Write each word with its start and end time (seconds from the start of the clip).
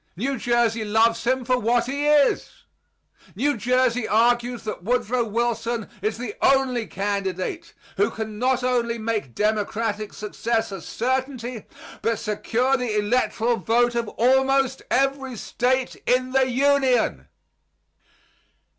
New 0.17 0.39
Jersey 0.39 0.83
loves 0.83 1.25
him 1.25 1.45
for 1.45 1.59
what 1.59 1.85
he 1.85 2.07
is. 2.07 2.63
New 3.35 3.55
Jersey 3.55 4.07
argues 4.07 4.63
that 4.63 4.81
Woodrow 4.83 5.23
Wilson 5.23 5.91
is 6.01 6.17
the 6.17 6.33
only 6.41 6.87
candidate 6.87 7.75
who 7.97 8.09
can 8.09 8.39
not 8.39 8.63
only 8.63 8.97
make 8.97 9.35
Democratic 9.35 10.11
success 10.11 10.71
a 10.71 10.81
certainty, 10.81 11.67
but 12.01 12.17
secure 12.17 12.77
the 12.77 12.97
electoral 12.97 13.57
vote 13.57 13.93
of 13.93 14.07
almost 14.17 14.81
every 14.89 15.35
State 15.35 15.95
in 16.07 16.31
the 16.31 16.49
Union. 16.49 17.27